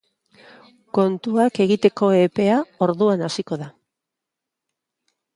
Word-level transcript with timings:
Kontuak 0.97 1.59
egiteko 1.65 2.09
epea 2.19 2.55
orduan 2.85 3.21
hasiko 3.27 3.59
da. 3.65 3.69